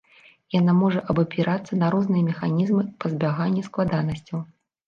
[0.59, 4.39] Яна можа абапірацца на розныя механізмы пазбягання складанасцяў.